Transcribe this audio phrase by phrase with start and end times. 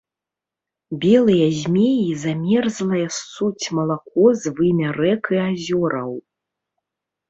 [1.03, 6.11] Белыя змеі замерзлае ссуць малако з вымя рэк і азёраў.